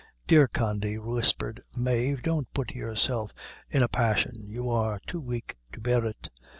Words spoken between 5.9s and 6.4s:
it."